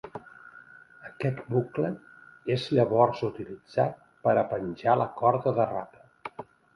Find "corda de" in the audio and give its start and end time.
5.21-5.69